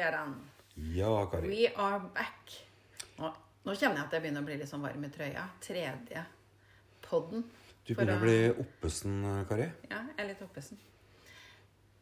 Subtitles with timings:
[0.00, 0.34] Gjerdan.
[0.96, 1.48] Ja, Kari.
[1.52, 2.52] We are back.
[3.20, 3.30] Nå,
[3.66, 5.46] nå kjenner jeg at jeg begynner å bli litt sånn varm i trøya.
[5.60, 6.22] Tredje
[7.04, 7.42] podden.
[7.84, 9.18] Du begynner å å- bli oppesen,
[9.48, 9.66] Kari.
[9.90, 10.78] Ja, jeg er litt oppesen.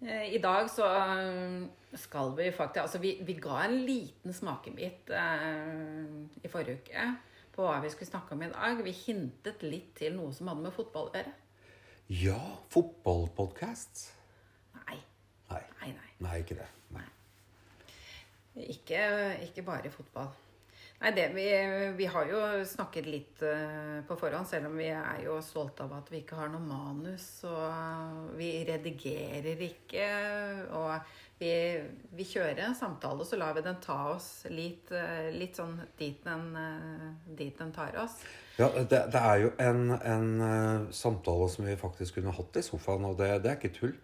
[0.01, 5.11] Eh, I dag så eh, skal vi faktisk Altså, vi, vi ga en liten smakebit
[5.11, 7.07] eh, i forrige uke
[7.57, 8.85] på hva vi skulle snakke om i dag.
[8.87, 11.33] Vi hintet litt til noe som hadde med fotball å gjøre.
[12.15, 12.39] Ja,
[12.71, 14.05] fotballpodkast.
[14.87, 15.01] Nei.
[15.51, 15.63] Nei.
[15.81, 16.13] Nei, nei.
[16.29, 16.69] Nei, ikke det.
[16.95, 17.03] Nei.
[18.67, 19.01] Ikke,
[19.47, 20.31] ikke bare fotball.
[20.99, 21.45] Nei, det, vi,
[21.95, 25.95] vi har jo snakket litt eh, på forhånd, selv om vi er jo stolte av
[26.01, 27.27] at vi ikke har noe manus.
[27.47, 30.09] Og vi redigerer ikke.
[30.75, 31.53] Og vi,
[32.19, 36.19] vi kjører en samtale, så lar vi den ta oss litt, eh, litt sånn dit
[36.27, 38.19] den, eh, dit den tar oss.
[38.59, 43.07] Ja, det, det er jo en, en samtale som vi faktisk kunne hatt i sofaen,
[43.07, 43.95] og det, det er ikke tull.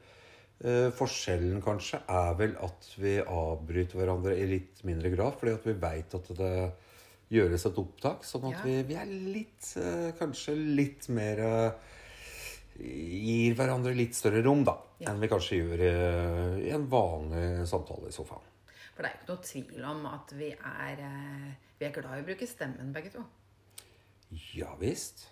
[0.64, 5.66] Eh, forskjellen kanskje er vel at vi avbryter hverandre i litt mindre grad, fordi at
[5.68, 6.52] vi veit at det
[7.34, 8.62] gjøres et opptak, sånn at Ja.
[8.64, 11.92] vi, vi er litt eh, Kanskje litt mer eh,
[12.80, 15.10] Gir hverandre litt større rom, da, Ja.
[15.12, 15.92] enn vi kanskje gjør i,
[16.66, 18.42] i en vanlig samtale i sofaen.
[18.96, 22.18] For det er jo ikke noe tvil om at vi er, eh, vi er glad
[22.18, 23.22] i å bruke stemmen, begge to.
[24.56, 25.26] Ja visst.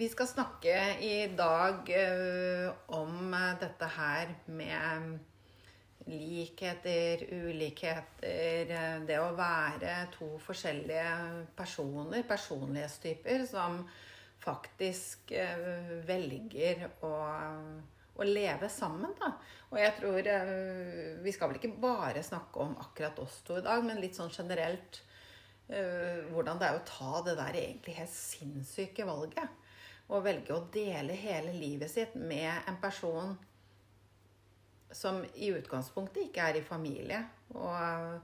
[0.00, 5.18] Vi skal snakke i dag eh, om eh, dette her med
[6.08, 11.04] likheter, ulikheter, eh, det å være to forskjellige
[11.58, 13.82] personer, personlighetstyper, som
[14.40, 15.34] faktisk
[16.08, 17.14] velger å,
[18.16, 19.34] å leve sammen, da.
[19.68, 20.32] Og jeg tror
[21.20, 24.32] Vi skal vel ikke bare snakke om akkurat oss to i dag, men litt sånn
[24.32, 25.04] generelt
[25.68, 29.59] hvordan det er å ta det der egentlig helt sinnssyke valget.
[30.10, 33.36] Å velge å dele hele livet sitt med en person
[34.90, 37.20] som i utgangspunktet ikke er i familie.
[37.54, 38.16] Og,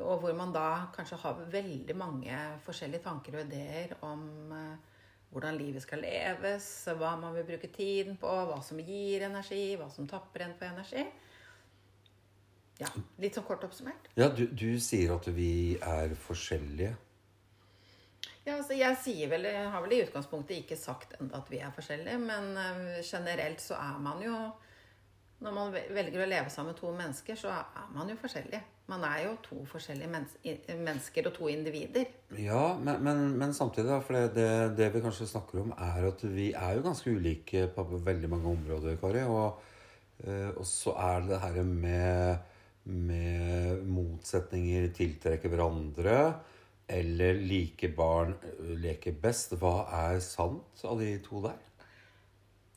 [0.00, 4.92] og hvor man da kanskje har veldig mange forskjellige tanker og ideer om eh,
[5.34, 9.88] hvordan livet skal leves, hva man vil bruke tiden på, hva som gir energi, hva
[9.90, 11.06] som tapper en for energi.
[12.78, 12.90] Ja,
[13.22, 14.08] Litt sånn kort oppsummert.
[14.18, 16.94] Ja, du, du sier at vi er forskjellige.
[18.44, 22.20] Ja, altså jeg vel, har vel i utgangspunktet ikke sagt enda at vi er forskjellige,
[22.20, 24.36] men eh, generelt så er man jo
[25.44, 28.60] Når man velger å leve sammen med to mennesker, så er man jo forskjellig.
[28.88, 30.08] Man er jo to forskjellige
[30.78, 32.06] mennesker og to individer.
[32.38, 34.46] Ja, men, men, men samtidig, da, for det,
[34.78, 38.54] det, vi kanskje snakker om, er at vi er jo ganske ulike på veldig mange
[38.54, 39.26] områder, Kari.
[39.26, 39.60] Og,
[40.24, 42.50] eh, og så er det det her med,
[43.10, 46.18] med motsetninger tiltrekker hverandre.
[46.86, 49.56] Eller like barn eh, leker best.
[49.60, 51.62] Hva er sant av de to der?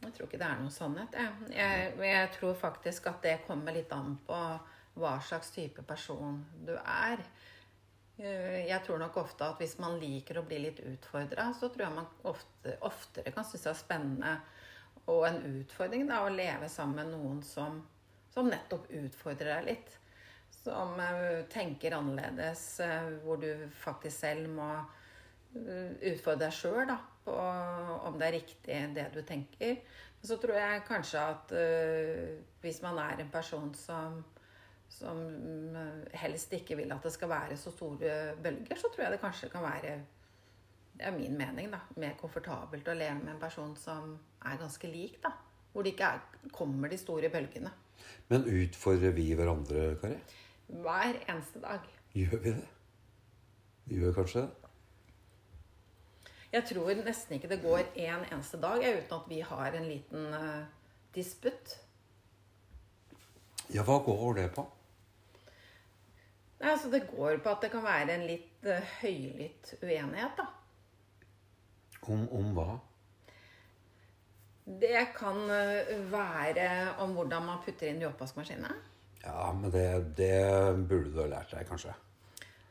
[0.04, 1.16] Jeg tror ikke det er noen sannhet.
[1.18, 4.42] Jeg, jeg, jeg tror faktisk at det kommer litt an på
[4.98, 7.22] hva slags type person du er.
[8.18, 11.88] Eh, Jeg tror nok ofte at hvis man liker å bli litt utfordra, så tror
[11.88, 14.38] jeg man ofte, oftere kan synes det er spennende
[15.08, 17.78] og en utfordring da, å leve sammen med noen som,
[18.34, 19.94] som nettopp utfordrer deg litt.
[20.52, 20.98] Som
[21.52, 23.50] tenker annerledes, eh, hvor du
[23.80, 24.72] faktisk selv må
[25.56, 26.92] eh, utfordre deg sjøl
[27.24, 27.36] på
[28.08, 29.80] om det er riktig det du tenker.
[30.24, 34.24] Så tror jeg kanskje at eh, hvis man er en person som
[34.88, 35.18] som
[36.16, 39.50] helst ikke vil at det skal være så store bølger, så tror jeg det kanskje
[39.52, 39.98] kan være
[40.98, 44.90] det er min mening da, mer komfortabelt å leve med en person som er ganske
[44.90, 45.20] lik.
[45.22, 45.32] da,
[45.72, 47.70] Hvor det ikke er, kommer de store bølgene.
[48.28, 50.18] Men utfordrer vi hverandre, Kari?
[50.68, 51.86] Hver eneste dag.
[52.14, 52.68] Gjør vi det?
[53.88, 54.68] Vi gjør kanskje det?
[56.52, 60.34] Jeg tror nesten ikke det går en eneste dag uten at vi har en liten
[60.34, 60.64] uh,
[61.16, 61.76] disputt.
[63.74, 64.64] Ja, hva går det på?
[66.58, 70.40] Nei, altså Det går på at det kan være en litt uh, høylytt uenighet.
[70.40, 70.48] da.
[72.08, 72.78] Om, om hva?
[74.68, 76.68] Det kan uh, være
[77.04, 78.84] om hvordan man putter inn i oppvaskmaskinen?
[79.24, 79.88] Ja, men det,
[80.20, 80.36] det
[80.90, 81.96] burde du ha lært deg, kanskje.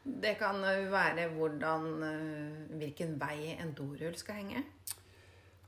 [0.05, 4.67] Det kan uh, være hvordan, uh, hvilken vei en dorull skal henge.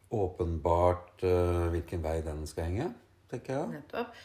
[0.09, 2.89] Åpenbart eh, hvilken vei den skal henge,
[3.29, 3.73] tenker jeg.
[3.75, 4.21] Nettopp.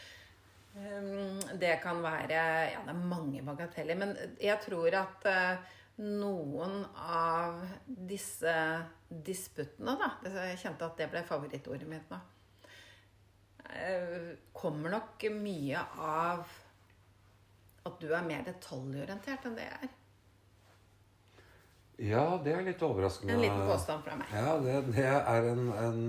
[0.74, 2.32] Um, Det kan være
[2.72, 3.94] Ja, det er mange bagateller.
[3.94, 5.58] Men jeg tror at eh,
[6.02, 8.54] noen av disse
[9.08, 12.18] disputtene, da Jeg kjente at det ble favorittordet mitt nå.
[13.70, 16.48] eh, Kommer nok mye av
[17.84, 19.92] at du er mer detaljorientert enn det jeg er.
[22.02, 23.36] Ja, det er litt overraskende.
[23.36, 24.30] En liten påstand fra meg.
[24.34, 26.00] Ja, det, det er en, en,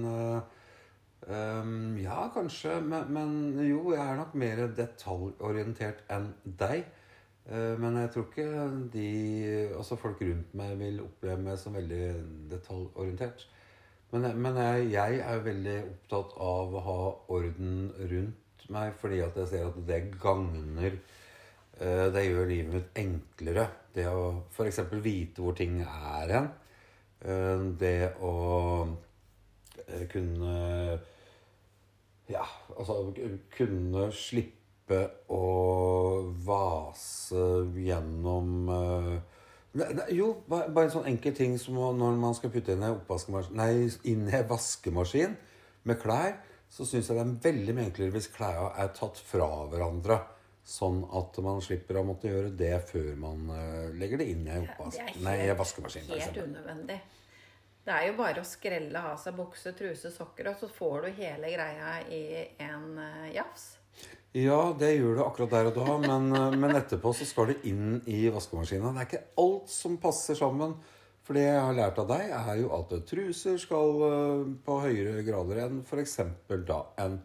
[1.30, 2.80] um, ja, kanskje.
[2.82, 3.36] Men, men
[3.68, 6.88] jo, jeg er nok mer detaljorientert enn deg.
[7.46, 8.48] Eh, men jeg tror ikke
[8.94, 9.10] de
[9.78, 12.08] Altså folk rundt meg vil oppleve meg som veldig
[12.50, 13.46] detaljorientert.
[14.12, 17.00] Men, men jeg, jeg er veldig opptatt av å ha
[17.36, 23.02] orden rundt meg fordi at jeg ser at det gagner eh, Det gjør livet mitt
[23.06, 23.68] enklere.
[23.96, 24.82] Det å f.eks.
[25.04, 26.54] vite hvor ting er hen.
[27.22, 28.34] Eh, det å
[30.10, 30.54] kunne
[32.26, 32.42] ja,
[32.74, 33.14] altså
[33.54, 35.46] kunne slippe å
[36.46, 37.46] vase
[37.82, 39.16] gjennom uh,
[40.14, 45.36] Jo, bare en sånn enkel ting som når man skal putte inn i, vaskemaskin
[45.84, 46.38] med klær,
[46.72, 50.22] så syns jeg det er veldig mye enklere hvis klærne er tatt fra hverandre.
[50.66, 54.56] Sånn at man slipper å måtte gjøre det før man uh, legger det inn i
[54.56, 54.66] en
[55.60, 56.08] vaskemaskin.
[56.10, 56.98] Helt unødvendig.
[57.86, 61.20] Det er jo bare å skrelle av seg bukse, truse, sokker, og så får du
[61.20, 62.24] hele greia i
[62.66, 63.76] en uh, jafs.
[64.36, 67.62] Ja, det gjør det akkurat der og da, men, uh, men, etterpå så skal det
[67.70, 68.92] inn i vaskemaskina.
[68.92, 70.74] Det er ikke alt som passer sammen.
[71.26, 75.24] For det jeg har lært av deg, er jo at truser skal uh, på høyere
[75.26, 76.18] grader enn f.eks.
[76.68, 77.16] da en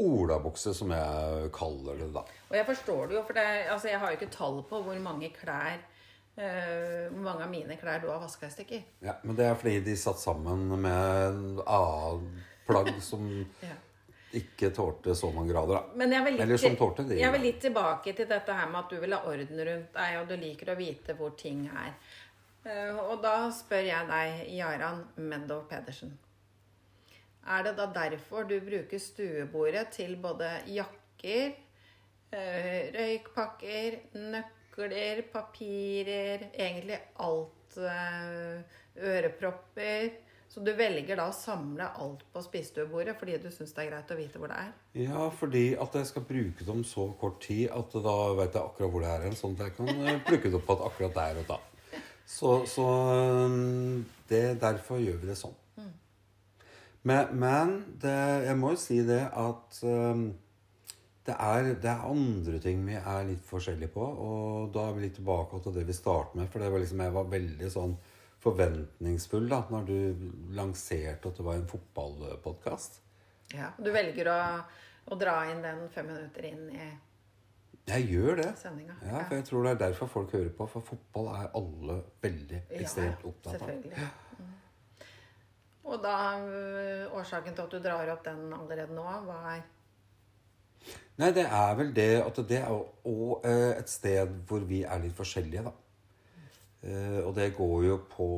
[0.00, 2.24] olabukse, som jeg kaller det da.
[2.48, 5.00] Og jeg forstår det jo, for det, altså, jeg har jo ikke tall på hvor
[5.04, 5.82] mange klær
[6.38, 8.88] uh, mange av mine klær du har vaska i stykker.
[9.04, 10.96] Ja, men det er fordi de satt sammen med
[11.28, 13.28] en A-plagg som
[13.60, 13.76] ja.
[14.36, 15.74] Ikke tålte så mange grader.
[15.78, 15.98] Da.
[16.00, 17.20] Men jeg vil, litt, Eller som tålte det.
[17.20, 20.16] Jeg vil litt tilbake til dette her med at du vil ha orden rundt deg,
[20.20, 21.94] og du liker å vite hvor ting er.
[22.66, 26.12] Uh, og da spør jeg deg, Jaran Meadow Pedersen.
[27.48, 31.56] Er det da derfor du bruker stuebordet til både jakker,
[32.34, 37.76] uh, røykpakker, nøkler nøkler, papirer, egentlig alt.
[37.76, 38.62] Eh,
[38.96, 40.10] ørepropper.
[40.48, 44.12] Så du velger da å samle alt på spisestuebordet fordi du syns det er greit
[44.14, 44.70] å vite hvor det er?
[44.96, 48.62] Ja, fordi at jeg skal bruke det om så kort tid at da vet jeg
[48.62, 49.36] akkurat hvor det er.
[49.36, 51.60] Sånn at jeg kan eh, plukke det opp at akkurat der og da.
[52.28, 53.60] Så, så eh,
[54.32, 55.56] det, derfor gjør vi det sånn.
[55.76, 55.94] Mm.
[57.12, 58.18] Men, men det,
[58.48, 60.30] jeg må jo si det at um,
[61.28, 64.00] det er, det er, andre ting vi er litt forskjellige på.
[64.00, 66.48] Og da er vi litt tilbake til det vi startet med.
[66.48, 67.98] For det var liksom, jeg var veldig sånn
[68.42, 73.02] forventningsfull da når du lanserte at det var en fotballpodkast.
[73.56, 74.38] Ja, Du velger å,
[75.08, 76.88] å, dra inn den fem minutter inn i
[77.88, 78.48] jeg gjør det.
[79.00, 80.66] Ja, for jeg tror det er derfor folk hører på.
[80.68, 83.70] For fotball er alle veldig ekstremt ja, opptatt av.
[83.88, 84.08] Ja.
[84.36, 84.50] Mm.
[85.88, 89.64] Og da øh, Årsaken til at du drar opp den allerede nå, hva er
[91.18, 95.00] Nei, det er vel det at det er òg eh, et sted hvor vi er
[95.02, 95.72] litt forskjellige, da.
[96.82, 98.28] Eh, og det går jo på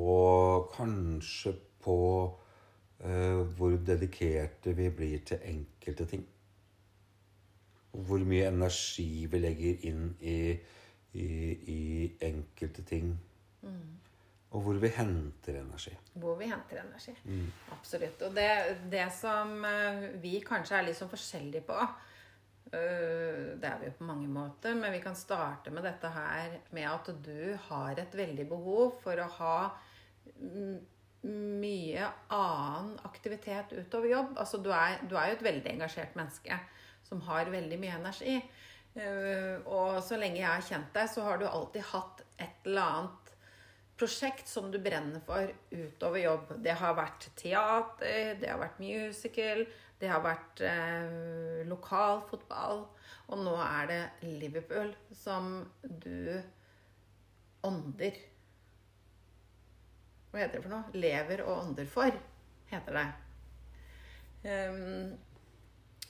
[0.74, 1.52] Kanskje
[1.84, 1.96] på
[3.04, 6.26] eh, hvor dedikerte vi blir til enkelte ting.
[7.92, 10.52] Og hvor mye energi vi legger inn i,
[11.12, 11.30] i,
[11.74, 11.80] i
[12.22, 13.10] enkelte ting.
[13.62, 13.96] Mm.
[14.50, 15.92] Og hvor vi henter energi.
[16.14, 17.14] Hvor vi henter energi.
[17.24, 17.50] Mm.
[17.72, 18.22] Absolutt.
[18.22, 18.50] Og det,
[18.92, 19.66] det som
[20.22, 22.09] vi kanskje er litt sånn forskjellige på, Eh,
[22.70, 26.86] det er vi jo på mange måter, men vi kan starte med dette her med
[26.86, 29.56] at du har et veldig behov for å ha
[31.26, 34.36] mye annen aktivitet utover jobb.
[34.38, 36.56] Altså, du er, du er jo et veldig engasjert menneske
[37.06, 38.36] som har veldig mye energi.
[38.94, 42.94] Eh, og så lenge jeg har kjent deg, så har du alltid hatt et eller
[42.94, 43.34] annet
[44.00, 46.54] prosjekt som du brenner for utover jobb.
[46.64, 49.66] Det har vært teater, det har vært musical,
[50.00, 52.86] det har vært eh, lokalfotball,
[53.30, 54.00] og nå er det
[54.40, 55.52] Liverpool som
[55.82, 56.40] du
[57.68, 58.16] ånder
[60.30, 60.94] Hva heter det for noe?
[60.96, 62.16] Lever og ånder for,
[62.70, 63.08] heter det.
[64.40, 65.10] Um,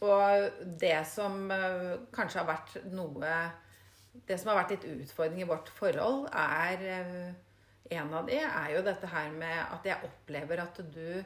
[0.06, 3.32] og det som uh, kanskje har vært noe
[4.28, 7.34] Det som har vært litt utfordring i vårt forhold, er uh,
[7.90, 11.24] En av de er jo dette her med at jeg opplever at du,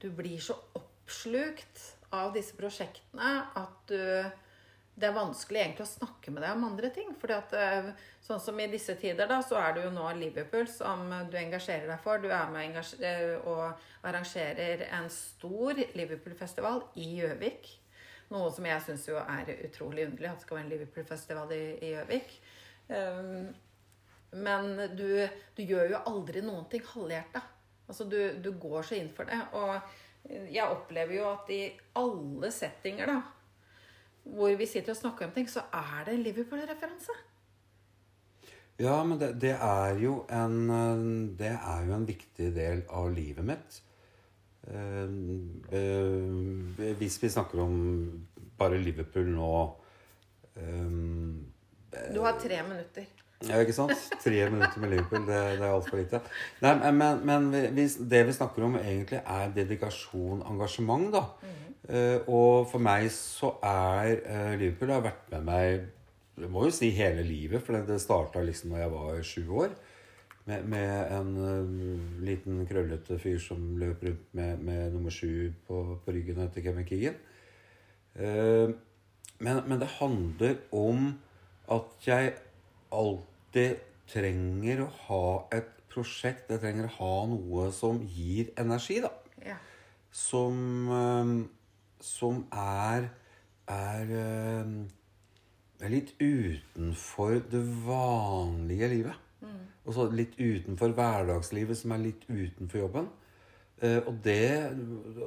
[0.00, 3.98] du blir så oppslukt av disse prosjektene at du
[4.98, 7.12] det er vanskelig egentlig å snakke med deg om andre ting.
[7.20, 7.90] fordi at eh,
[8.24, 11.86] sånn som i disse tider, da, så er det jo nå Liverpool som du engasjerer
[11.90, 12.22] deg for.
[12.22, 17.70] Du er med eh, og arrangerer en stor Liverpool-festival i Gjøvik.
[18.32, 21.92] Noe som jeg syns jo er utrolig underlig, at det skal være en Liverpool-festival i
[21.94, 22.34] Gjøvik.
[24.28, 25.08] Men du,
[25.56, 27.40] du, gjør jo aldri noen ting halvhjerta.
[27.88, 29.38] Altså, du, du går så inn for det.
[29.56, 29.72] Og
[30.28, 31.62] jeg opplever jo at i
[31.98, 33.18] alle settinger da,
[34.28, 37.16] hvor vi sitter og snakker om ting, så er det en Liverpool-referanse.
[38.78, 43.44] Ja, men det, det, er jo en Det er jo en viktig del av livet
[43.44, 43.80] mitt.
[44.68, 45.08] Eh,
[45.78, 47.78] eh, hvis vi snakker om
[48.58, 49.52] bare Liverpool nå
[50.60, 53.08] eh, Du har tre minutter.
[53.46, 53.94] Ja, ikke sant?
[54.18, 56.18] Tre minutter med Liverpool, det, det er altfor lite.
[56.64, 61.22] Nei, men, men vi, det vi snakker om, egentlig er dedikasjon, engasjement, da.
[61.44, 61.68] Mm.
[61.88, 65.86] Uh, og for meg så er uh, Liverpool har vært med meg
[66.38, 69.72] jeg må jo si hele livet, for det starta liksom da jeg var sju år.
[70.46, 75.80] Med, med en uh, liten, krøllete fyr som løp rundt med, med nummer sju på,
[76.04, 77.18] på, ryggen etter Kevin Keegan.
[79.38, 81.12] Men, men, det handler om
[81.70, 82.32] at jeg
[82.94, 85.24] alltid trenger å ha
[85.56, 86.50] et prosjekt.
[86.52, 89.12] Jeg trenger å ha noe som gir energi, da.
[89.44, 89.58] Ja.
[90.14, 91.34] Som, uh,
[92.02, 93.10] som er,
[93.68, 94.14] er
[95.78, 99.24] er litt utenfor det vanlige livet.
[99.40, 99.62] Mm.
[99.86, 103.10] Og så litt utenfor hverdagslivet, som er litt utenfor jobben.
[103.78, 104.42] Uh, og det,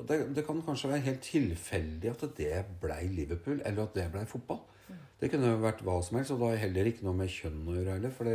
[0.09, 4.25] det, det, kan kanskje være helt tilfeldig at det blei Liverpool, eller at det blei
[4.27, 4.59] fotball.
[5.21, 7.75] Det kunne vært hva som helst, og da er heller ikke noe med kjønn å
[7.77, 8.15] gjøre heller.
[8.15, 8.25] For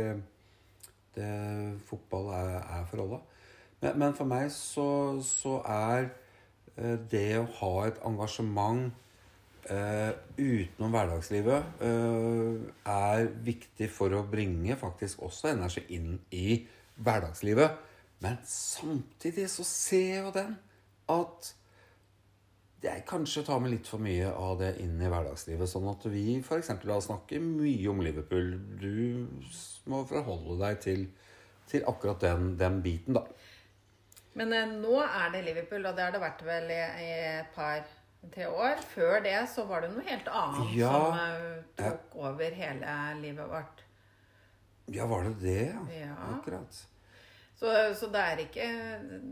[1.89, 3.19] fotball er, er for alle.
[3.81, 4.87] Men, men, for meg så,
[5.25, 6.09] så er
[6.79, 8.87] uh, det å ha et engasjement
[9.69, 16.63] uh, utenom hverdagslivet uh, er viktig for å bringe faktisk også energi inn i
[16.97, 17.83] hverdagslivet.
[18.23, 20.55] Men samtidig så ser jo den
[21.13, 21.53] at
[22.83, 25.69] jeg kanskje tar med litt for mye av det inn i hverdagslivet.
[25.69, 26.71] Sånn at vi f.eks.
[27.07, 28.53] snakker mye om Liverpool.
[28.81, 29.27] Du
[29.89, 31.05] må forholde deg til,
[31.69, 33.25] til akkurat den, den, biten, da.
[34.37, 37.55] Men eh, nå er det Liverpool, og det har det vært vel i, i et
[37.55, 37.81] par
[38.33, 38.83] tre år.
[38.93, 42.27] Før det så var det noe helt annet ja, som uh, tok ja.
[42.29, 43.81] over hele livet vårt.
[44.93, 45.65] Ja, var det det?
[45.97, 46.13] Ja.
[46.37, 46.85] Akkurat.
[47.57, 48.65] Så, så det, er ikke,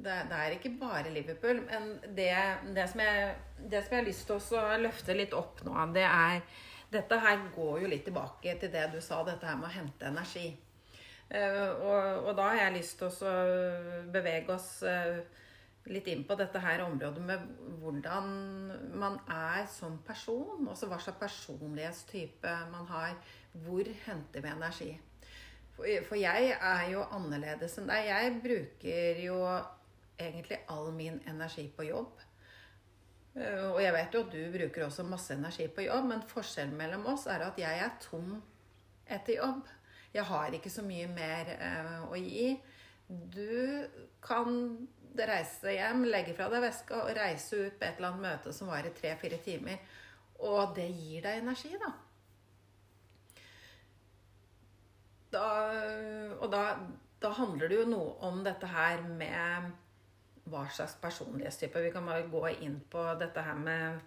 [0.02, 1.62] det, det, er ikke bare Liverpool.
[1.70, 2.32] Men det,
[2.74, 6.08] det, som jeg, det som jeg har lyst til å løfte litt opp nå, det
[6.10, 6.42] er
[6.96, 10.06] Dette her går jo litt tilbake til det du sa, dette her med å hente
[10.08, 10.46] energi.
[11.26, 13.34] Uh, og, og, da har jeg lyst til å
[14.14, 15.18] bevege oss uh,
[15.92, 17.50] litt inn på dette her området med
[17.82, 18.30] hvordan
[19.02, 20.70] man er som person.
[20.70, 23.18] Også hva slags personlighetstype man har.
[23.66, 24.94] Hvor henter vi energi?
[25.76, 28.08] For jeg er jo annerledes enn deg.
[28.08, 29.40] Jeg bruker jo
[30.16, 32.22] egentlig all min energi på jobb.
[33.36, 36.78] Eh, og jeg vet jo at du bruker også masse energi på jobb, men forskjellen
[36.80, 38.38] mellom oss er at jeg er tom
[39.06, 39.68] etter jobb.
[40.16, 42.54] Jeg har ikke så mye mer eh, å gi.
[43.08, 43.84] Du
[44.24, 44.56] kan
[45.16, 48.72] reise hjem, legge fra deg veska og reise ut på et eller annet møte som
[48.72, 49.84] varer tre-fire timer.
[50.48, 51.92] Og det gir deg energi, da.
[55.36, 55.48] Da
[56.40, 56.64] og da,
[57.22, 59.72] da, handler det jo noe om dette her med
[60.50, 61.84] hva slags personlighetstype.
[61.86, 64.02] Vi kan bare gå inn på dette her med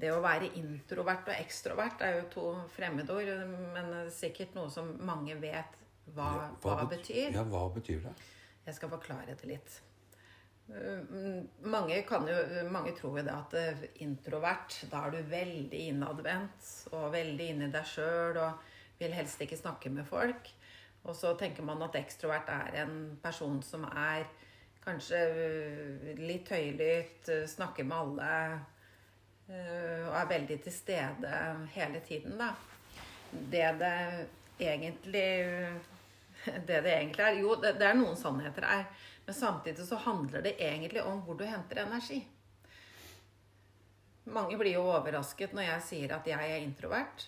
[0.00, 3.30] det å være introvert og ekstrovert er jo to fremmedord,
[3.76, 5.76] men sikkert noe som mange vet
[6.12, 7.34] hva, ja, hva, hva betyr.
[7.36, 8.14] Ja, hva betyr det?
[8.64, 9.80] Jeg skal forklare det litt.
[10.66, 12.20] Mm, mange, jo,
[12.72, 17.68] mange, tror jo det at eh, introvert, da er du veldig innadvendt og veldig inni
[17.72, 20.48] deg sjøl og vil helst ikke snakke med folk.
[21.04, 24.24] Og så tenker man at ekstrovert er en person som er
[24.84, 28.30] kanskje eh, litt høylytt, eh, snakker med alle
[29.44, 31.30] og er veldig til stede
[31.74, 32.46] hele tiden, da.
[33.28, 33.96] Det det
[34.56, 35.24] egentlig
[36.44, 38.86] Det det egentlig er Jo, det er noen sannheter her.
[39.26, 42.22] Men samtidig så handler det egentlig om hvor du henter energi.
[44.24, 47.26] Mange blir jo overrasket når jeg sier at jeg er introvert.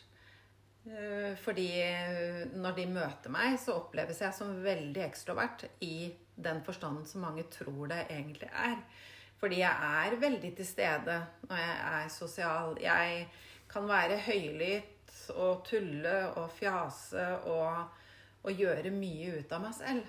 [0.87, 6.62] Eh, fordi eh, når de møter meg, så oppleves jeg som veldig ekstrovert i den
[6.66, 8.78] forstanden som mange tror det egentlig er.
[9.40, 11.16] Fordi jeg er veldig til stede
[11.49, 12.76] når jeg er sosial.
[12.81, 13.26] Jeg
[13.69, 17.99] kan være høylytt og tulle og fjase og,
[18.47, 20.07] og gjøre mye ut av meg selv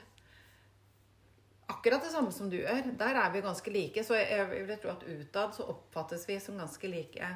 [1.67, 2.91] akkurat det samme som du gjør.
[2.99, 4.03] Der er vi ganske like.
[4.03, 7.33] Så jeg vil tro at utad så oppfattes vi som ganske like.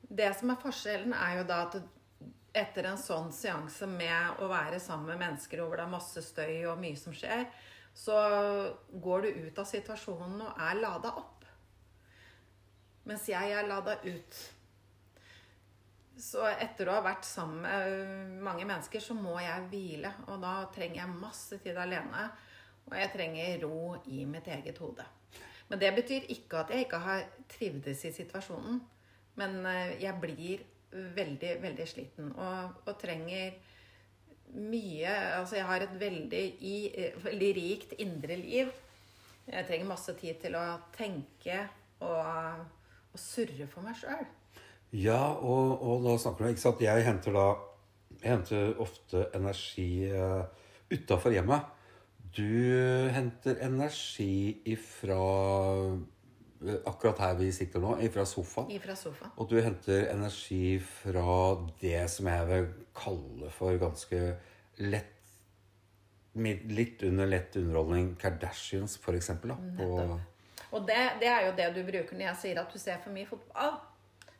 [0.00, 1.80] Det som er forskjellen, er jo da at
[2.52, 6.64] etter en sånn seanse med å være sammen med mennesker hvor det er masse støy
[6.70, 7.44] og mye som skjer,
[7.94, 8.16] så
[8.90, 11.44] går du ut av situasjonen og er lada opp.
[13.08, 14.40] Mens jeg er lada ut.
[16.20, 20.12] Så etter å ha vært sammen med mange mennesker, så må jeg hvile.
[20.28, 22.26] Og da trenger jeg masse tid alene.
[22.90, 23.80] Og jeg trenger ro
[24.12, 25.06] i mitt eget hode.
[25.70, 28.80] Men det betyr ikke at jeg ikke har trivdes i situasjonen.
[29.40, 33.54] Men eh, jeg blir veldig, veldig sliten og, og trenger
[34.50, 36.76] mye Altså, jeg har et veldig, i,
[37.22, 38.70] veldig rikt indre liv.
[39.46, 41.60] Jeg trenger masse tid til å tenke
[42.02, 42.64] og,
[43.14, 44.24] å surre for meg sjøl.
[44.90, 46.82] Ja, og, og da snakker du ikke sant?
[46.82, 47.48] Jeg henter da
[48.20, 50.42] Jeg henter ofte energi uh,
[50.90, 51.70] utafor hjemmet.
[52.36, 55.94] Du henter energi ifra eh,
[56.60, 58.68] Akkurat her vi sitter nå, ifra sofaen.
[58.74, 59.30] Ifra sofa.
[59.40, 64.20] Og du henter energi fra det som jeg vil kalle for ganske
[64.84, 65.16] lett
[66.40, 68.12] Litt under lett underholdning.
[68.14, 69.50] Kardashians, for eksempel.
[69.50, 70.20] Da, på,
[70.70, 73.10] Og det, det er jo det du bruker når jeg sier at du ser for
[73.10, 73.74] mye fotball.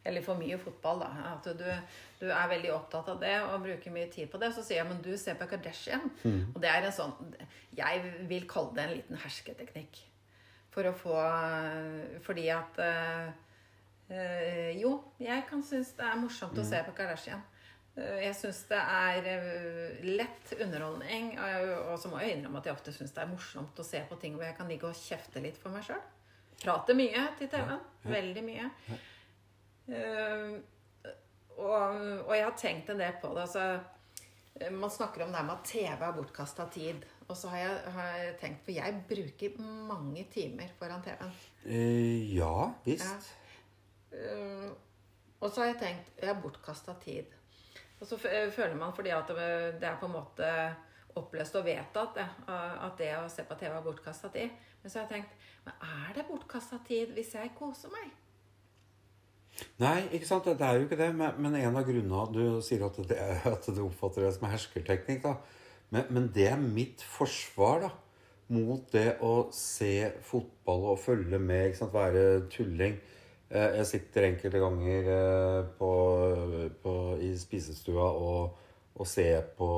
[0.07, 1.09] Eller for mye fotball, da.
[1.33, 1.67] At du,
[2.21, 4.53] du er veldig opptatt av det og bruker mye tid på det.
[4.55, 6.07] Så sier jeg men du ser på Kardashian.
[6.23, 6.55] Mm.
[6.55, 7.35] Og det er en sånn
[7.77, 10.05] Jeg vil kalle det en liten hersketeknikk.
[10.71, 11.15] For å få
[12.23, 17.43] Fordi at øh, Jo, jeg kan synes det er morsomt å se på Kardashian.
[17.97, 19.29] Eh, Jeg syns det er
[20.07, 21.33] lett underholdning.
[21.91, 24.19] Og så må jeg innrømme at jeg ofte syns det er morsomt å se på
[24.23, 26.03] ting hvor jeg kan ligge og kjefte litt for meg sjøl.
[26.61, 27.81] Prate mye til TV-en.
[28.05, 28.67] Veldig mye.
[31.61, 31.97] Og,
[32.27, 33.47] og jeg har tenkt en del på det.
[33.47, 33.65] Altså,
[34.75, 37.05] man snakker om det her med at TV er bortkasta tid.
[37.31, 39.59] Og så har jeg, har jeg tenkt For jeg bruker
[39.89, 41.35] mange timer foran TV-en.
[41.65, 43.35] Uh, ja visst.
[44.11, 44.71] Uh,
[45.41, 47.37] og så har jeg tenkt Jeg har bortkasta tid.
[48.01, 50.49] Og så føler man fordi at det det er på en måte
[51.19, 54.51] oppløst og vedtatt det, at det å se på TV er bortkasta tid.
[54.83, 58.11] Men så har jeg tenkt Men er det bortkasta tid hvis jeg koser meg?
[59.81, 60.47] Nei, ikke sant?
[60.47, 61.11] det er jo ikke det.
[61.15, 63.19] Men, en av grunnene Du sier at, det
[63.55, 65.23] at du oppfatter det som herskerteknikk.
[65.27, 65.37] da.
[65.91, 67.91] Men, men det er mitt forsvar da,
[68.55, 71.95] mot det å se fotball og følge med, ikke sant?
[71.95, 72.97] være tulling.
[73.51, 75.91] Eh, Jeg sitter enkelte ganger eh, på,
[76.83, 78.59] på, i spisestua og,
[78.95, 79.71] og ser på,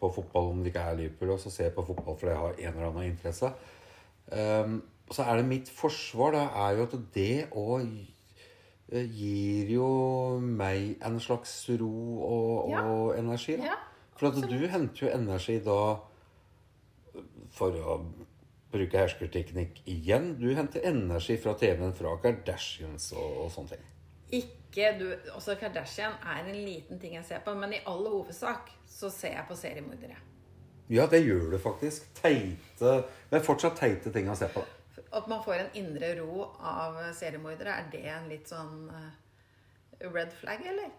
[0.00, 2.40] på fotball om det ikke er Liverpool, og så ser jeg på fotball fordi jeg
[2.44, 3.52] har en eller annen interesse.
[4.30, 4.78] Um,
[5.10, 9.88] så er det mitt forsvar da, er jo at det å eh, gir jo
[10.40, 12.84] meg en slags ro og, Ja.
[13.18, 13.56] energi.
[13.58, 13.72] Da.
[13.72, 13.78] Ja,
[14.20, 15.80] For at du henter jo energi da
[17.56, 17.94] For å
[18.70, 20.34] bruke herskerteknikk igjen.
[20.38, 23.86] Du henter energi fra TV-en fra Kardashians og, og sånne ting.
[24.38, 28.70] Ikke du Også Kardashian er en liten ting jeg ser på, men i all hovedsak
[28.86, 30.20] så ser jeg på seriemordere.
[30.90, 32.06] Ja, det gjør du faktisk.
[32.20, 33.00] Teite
[33.32, 34.62] Men fortsatt teite ting å se på.
[35.10, 40.30] At man får en indre ro av seriemordere, er det en litt sånn eh, red
[40.38, 40.92] flag, eller?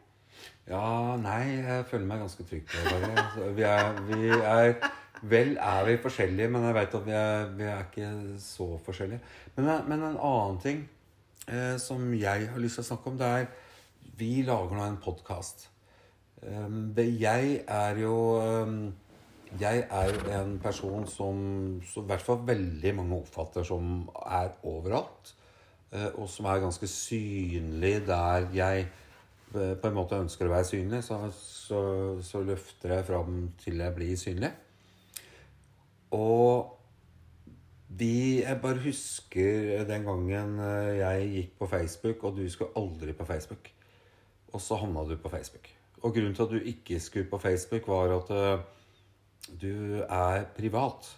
[0.70, 3.00] Ja, nei, jeg føler meg ganske trygg på det.
[3.06, 3.52] Bare.
[3.58, 4.76] Vi er, vi er
[5.22, 8.08] Vel er vi forskjellige, men jeg vet at vi er, vi er ikke
[8.42, 9.20] så forskjellige.
[9.56, 10.80] Men, men en annen ting
[11.46, 13.46] eh, som jeg har lyst til å snakke om, det er
[14.18, 15.68] Vi lager nå en podkast.
[16.42, 18.94] Um, jeg er jo um,
[19.62, 21.38] Jeg er jo en person som,
[21.86, 25.36] som i hvert fall veldig mange oppfatter som er overalt.
[25.92, 28.88] eh, og som er ganske synlig der jeg
[29.54, 31.02] på en måte ønsker å være synlig.
[31.06, 31.82] Så, så,
[32.26, 34.52] så løfter jeg fram til jeg blir synlig.
[36.16, 36.78] Og
[37.92, 43.14] vi Jeg bare husker den gangen eh, jeg gikk på Facebook, og du skulle aldri
[43.14, 43.72] på Facebook.
[44.54, 45.68] Og så havna du på Facebook.
[46.02, 48.64] Og grunnen til at du ikke skulle på Facebook, var at eh,
[49.62, 51.10] du er privat.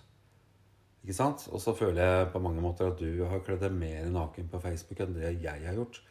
[1.03, 1.47] Ikke sant?
[1.51, 4.59] Og så føler jeg på mange måter at du har kledd deg mer naken på
[4.63, 6.01] Facebook enn det jeg har gjort.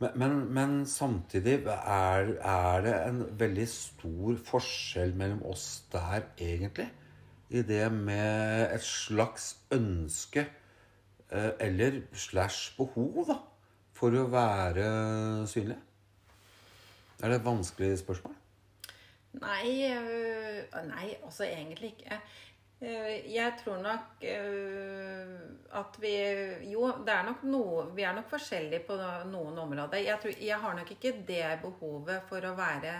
[0.00, 6.88] Men, men, men samtidig er, er det en veldig stor forskjell mellom oss der, egentlig.
[7.50, 10.46] I det med et slags ønske,
[11.28, 13.36] eh, eller slash behov, da,
[13.92, 14.86] for å være
[15.50, 15.76] synlig.
[17.20, 18.36] Er det et vanskelig spørsmål?
[19.40, 19.90] Nei,
[20.88, 22.16] nei, altså egentlig ikke.
[22.82, 25.40] Øh, Jeg tror nok øh,
[25.76, 26.14] at vi
[26.72, 28.96] Jo, det er nok noe Vi er nok forskjellige på
[29.28, 30.00] noen områder.
[30.00, 32.94] Jeg, tror, jeg har nok ikke det behovet for å være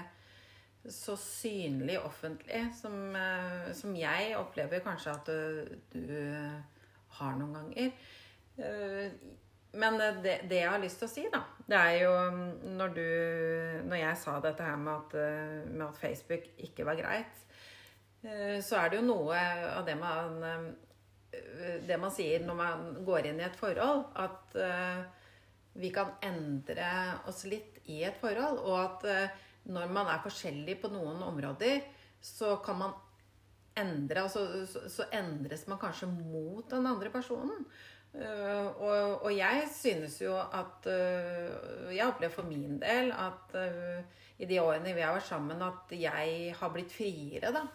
[0.81, 6.15] så synlig offentlig som, øh, som jeg opplever kanskje at du, du
[7.19, 7.93] har noen ganger.
[9.73, 12.95] Men det, det jeg har lyst til å si, da, det er jo mm, når
[12.97, 13.05] du
[13.89, 17.45] Når jeg sa dette her med at, med at Facebook ikke var greit,
[18.61, 19.37] så er det jo noe
[19.79, 24.57] av det man øh, Det man sier når man går inn i et forhold, at
[24.61, 24.99] øh,
[25.81, 26.91] vi kan endre
[27.31, 29.37] oss litt i et forhold, og at
[29.71, 31.85] når man er forskjellig på noen områder,
[32.21, 32.97] så kan man
[33.79, 37.63] endre altså, så, endres man kanskje mot den andre personen.
[38.11, 43.55] Og, og jeg synes jo at uh, Jeg opplever for min del at
[44.43, 47.69] i de årene vi har vært sammen, at jeg har blitt friere, da.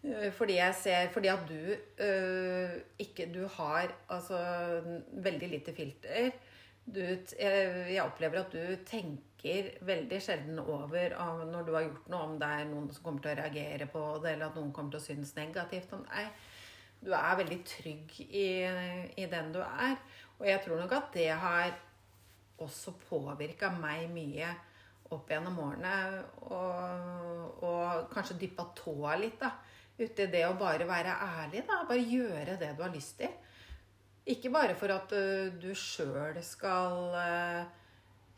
[0.00, 4.38] Uh, Fordi jeg ser Fordi at du øh, ikke Du har altså
[5.12, 6.30] veldig lite filter.
[6.94, 7.00] du,
[7.38, 11.12] jeg opplever at du tenker veldig sjelden over
[11.44, 14.00] når du har gjort noe, om det er noen som kommer til å reagere på
[14.24, 16.32] det, eller at noen kommer til å synes negativt om deg.
[17.00, 18.48] Du er veldig trygg i,
[19.16, 19.94] i den du er.
[20.40, 21.70] Og jeg tror nok at det har
[22.60, 24.50] også påvirka meg mye
[25.14, 25.94] opp gjennom årene.
[26.48, 29.54] Og, og kanskje dyppa tåa litt da,
[30.00, 31.64] uti det å bare være ærlig.
[31.68, 33.32] da, Bare gjøre det du har lyst til.
[34.30, 37.62] Ikke bare for at uh, du sjøl skal uh,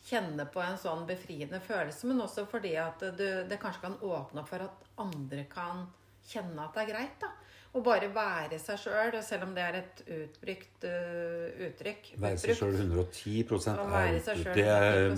[0.07, 4.43] kjenne på en sånn befriende følelse, men også fordi at du, det kanskje kan åpne
[4.43, 5.87] opp for at andre kan
[6.27, 7.19] kjenne at det er greit.
[7.23, 7.31] da.
[7.73, 12.11] Å bare være seg sjøl, selv om det er et utbrukt uh, uttrykk.
[12.21, 13.61] Være seg sjøl 110 Å
[13.97, 15.15] er, selv det er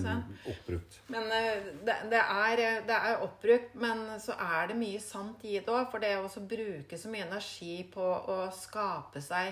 [0.53, 1.01] oppbrukt.
[1.11, 5.57] Men uh, det, det, er, det er oppbrukt, men så er det mye sant i
[5.57, 5.89] det òg.
[5.91, 9.51] For det å bruke så mye energi på å skape seg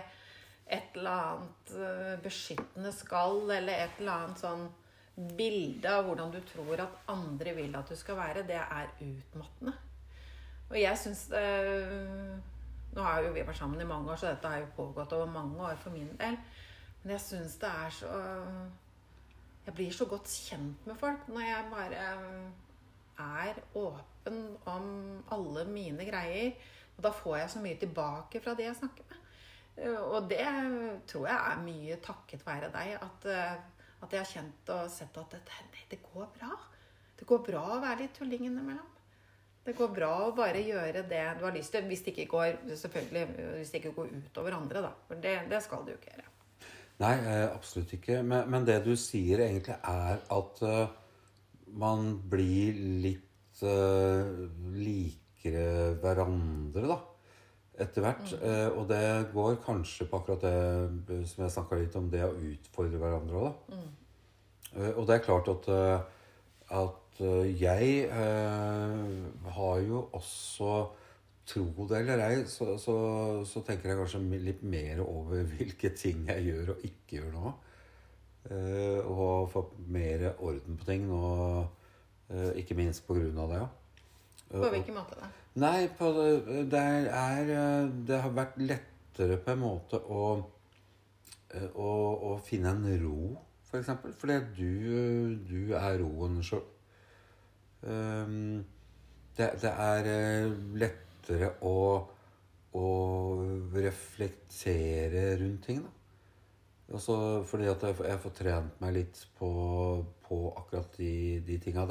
[0.70, 4.64] et eller annet uh, beskyttende skall, eller et eller annet sånn
[5.36, 9.74] bilde av hvordan du tror at andre vil at du skal være, det er utmattende.
[10.70, 11.42] Og jeg syns det
[12.92, 15.31] Nå har jo vi vært sammen i mange år, så dette har jo pågått over
[15.33, 16.37] mange år for min del.
[17.02, 18.11] Men jeg syns det er så
[19.62, 22.07] Jeg blir så godt kjent med folk når jeg bare
[23.22, 24.87] er åpen om
[25.31, 26.57] alle mine greier.
[26.96, 29.20] Og da får jeg så mye tilbake fra de jeg snakker med.
[30.02, 30.48] Og det
[31.09, 32.96] tror jeg er mye takket være deg.
[32.98, 33.28] At,
[34.02, 36.50] at jeg har kjent og sett at det, det går bra.
[37.18, 38.91] Det går bra å være litt tulling innimellom.
[39.62, 41.87] Det går bra å bare gjøre det du har lyst til.
[41.87, 44.92] Hvis det ikke går, hvis det ikke går utover andre, da.
[45.07, 46.33] For det, det skal du jo ikke gjøre.
[47.03, 48.20] Nei, eh, absolutt ikke.
[48.27, 50.83] Men, men det du sier egentlig er at uh,
[51.79, 54.44] man blir litt uh,
[54.77, 56.98] likere hverandre, da.
[57.83, 58.35] Etter hvert.
[58.35, 58.42] Mm.
[58.42, 60.42] Uh, og det går kanskje på akkurat
[61.09, 63.79] det som jeg snakka litt om, det å utfordre hverandre òg, da.
[63.79, 63.90] Mm.
[64.96, 65.66] og det er klart at,
[66.72, 67.22] at
[67.61, 70.72] jeg har jo også
[71.46, 72.94] Tro det eller ei, så, så,
[73.48, 77.52] så, tenker jeg kanskje litt mer over hvilke ting jeg gjør og ikke gjør nå.
[78.50, 81.20] Eh, og få mer orden på ting nå,
[82.30, 83.61] eh, ikke minst på grunn av det.
[83.62, 83.68] Ja.
[84.52, 85.30] På hvilken måte da?
[85.62, 87.50] Nei, på det, det er
[88.08, 90.26] Det har vært lettere på en måte å,
[91.74, 91.92] å,
[92.30, 93.35] å finne en ro,
[93.72, 94.12] for eksempel.
[94.12, 96.62] Fordi du, du er roen sjøl.
[97.82, 98.61] Um,
[99.35, 101.78] det, det, er lettere å,
[102.76, 102.87] å
[103.72, 105.98] reflektere rundt ting, da.
[106.92, 107.14] Også
[107.48, 109.48] fordi at jeg, jeg får trent meg litt på,
[110.26, 111.14] på akkurat de,
[111.46, 111.87] de tinga.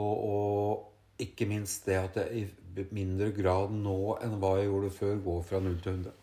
[0.00, 4.94] Og, og ikke minst det at jeg i mindre grad nå enn hva jeg gjorde
[4.96, 6.16] før, går fra 0 til 100.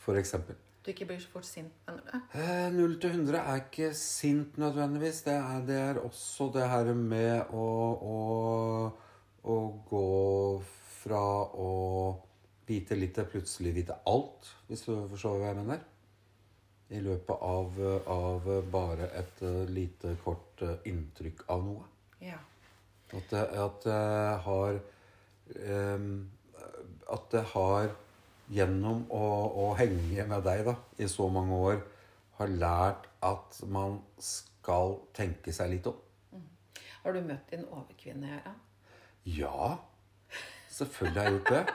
[0.00, 0.56] For eksempel.
[0.80, 2.38] Du ikke blir så fort sint, mener du?
[2.40, 5.22] Eh, 0 til 100 er ikke sint nødvendigvis.
[5.26, 7.66] Det er, det er også det her med å,
[8.14, 8.16] å,
[9.44, 9.58] å
[9.90, 10.08] gå
[11.02, 11.20] fra
[11.52, 11.70] å
[12.70, 15.84] vite litt til plutselig vite alt, hvis du forstår hva jeg mener.
[16.90, 21.84] I løpet av, av bare et uh, lite, kort uh, inntrykk av noe.
[22.24, 22.40] Ja.
[23.12, 24.02] At det, at det
[24.46, 24.76] har
[25.94, 26.10] um,
[27.10, 27.88] At det har
[28.50, 29.24] gjennom å,
[29.62, 31.80] å, henge med deg da, i så mange år,
[32.40, 35.98] har lært at man skal tenke seg litt om.
[36.34, 36.46] Mm.
[37.04, 38.60] Har du møtt din overkvinne, Gøran?
[39.28, 39.74] Ja.
[40.72, 41.74] Selvfølgelig har jeg gjort det.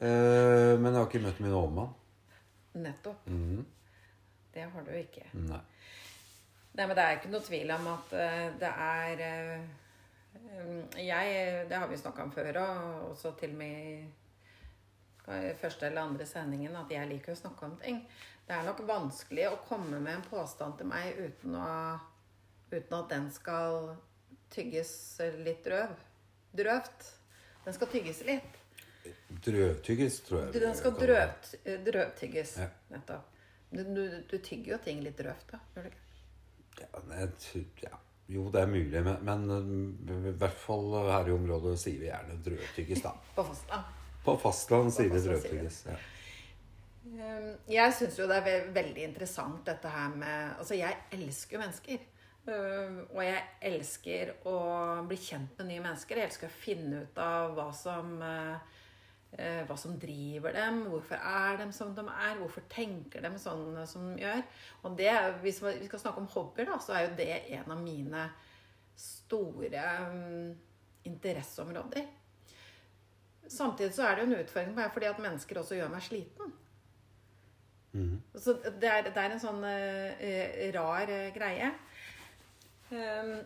[0.00, 1.94] eh, men jeg har ikke møtt min overmann.
[2.74, 3.30] Nettopp.
[3.30, 3.62] Mm.
[4.54, 5.28] Det har du ikke.
[5.32, 5.62] Nei.
[6.74, 11.78] Nei, men det er ikke noe tvil om at uh, det er uh, Jeg Det
[11.78, 14.23] har vi snakka om før og også til og med
[15.60, 18.02] første eller andre sendingen at jeg liker å snakke om ting.
[18.44, 21.96] Det er nok vanskelig å komme med en påstand til meg uten, å,
[22.74, 23.94] uten at den skal
[24.52, 24.92] tygges
[25.40, 25.94] litt drøv.
[26.54, 27.08] Drøvt.
[27.64, 28.60] Den skal tygges litt.
[29.44, 30.60] Drøvtygges, tror jeg.
[30.60, 31.54] Den skal drøvt,
[31.88, 32.56] drøvtygges.
[32.60, 32.68] Ja.
[32.92, 33.30] Nettopp.
[33.74, 35.58] Du, du, du, tygger jo ting litt drøvt, da.
[35.74, 36.02] Gjør du ikke?
[36.78, 37.98] Ja, jeg, ja.
[38.30, 42.38] Jo, det er mulig, men, men, i hvert fall her i området sier vi gjerne
[42.44, 43.12] drøvtygges, da.
[43.34, 44.03] På fastland.
[44.24, 45.08] På fastland vi.
[45.10, 45.84] drøvtygges.
[45.90, 46.00] Ja.
[47.04, 52.06] Um, Jeg syns jo det er veldig interessant dette her med Altså, jeg elsker mennesker.
[52.48, 54.56] Um, Og jeg elsker å
[55.08, 56.16] bli kjent med nye mennesker.
[56.20, 58.72] Jeg elsker å finne ut av hva som eh,
[59.38, 63.78] eh, hva som driver dem, hvorfor er de som de er, hvorfor tenker de sånn
[63.88, 64.42] som de gjør.
[64.84, 65.12] Og det,
[65.44, 68.28] hvis vi skal snakke om hobbyer, da, så er jo det en av mine
[68.96, 70.52] store um,
[71.08, 72.06] interesseområder.
[73.48, 76.04] Samtidig så er det jo en utfordring på meg fordi at mennesker også gjør meg
[76.04, 76.54] sliten.
[77.94, 78.14] Mm.
[78.34, 81.68] Så det er, det er en sånn uh, rar uh, greie.
[82.90, 83.36] Um,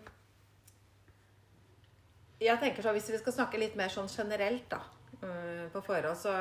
[2.38, 4.80] jeg tenker så Hvis vi skal snakke litt mer sånn generelt da,
[5.20, 6.32] uh, på forhold, så,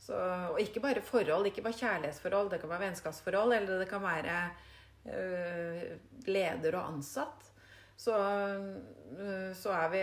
[0.00, 0.22] så
[0.54, 4.40] Og ikke bare forhold, ikke bare kjærlighetsforhold, det kan være vennskapsforhold, eller det kan være
[6.28, 7.49] leder og ansatt.
[8.00, 10.00] Så, eh, så er vi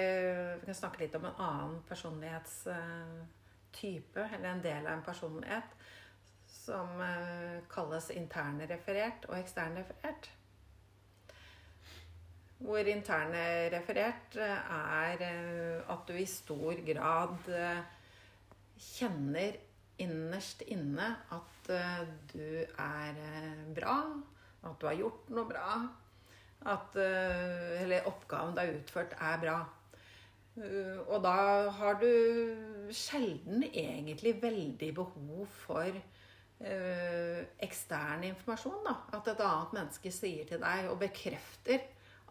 [0.59, 5.63] Vi kan snakke litt om en annen personlighetstype, eller en del av en personlighet,
[6.45, 10.29] som eh, kalles internreferert og eksternreferert.
[12.57, 15.17] Hvor internereferert eh, er
[15.89, 17.37] at du i stor grad
[18.77, 19.57] kjenner
[19.97, 21.69] innerst inne at
[22.29, 23.13] du er
[23.73, 24.13] bra,
[24.61, 25.89] at du har gjort noe bra,
[26.65, 29.57] at eh, eller oppgaven du har utført, er bra.
[30.57, 32.09] Eh, Og da har du
[32.91, 38.81] sjelden egentlig veldig behov for eh, ekstern informasjon.
[38.87, 38.95] Da.
[39.19, 41.85] At et annet menneske sier til deg og bekrefter